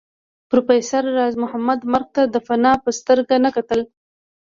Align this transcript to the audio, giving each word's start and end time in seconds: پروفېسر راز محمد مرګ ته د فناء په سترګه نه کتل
پروفېسر 0.49 1.03
راز 1.17 1.33
محمد 1.43 1.79
مرګ 1.93 2.07
ته 2.15 2.23
د 2.33 2.35
فناء 2.47 2.77
په 2.85 2.89
سترګه 2.99 3.35
نه 3.45 3.49
کتل 3.55 3.79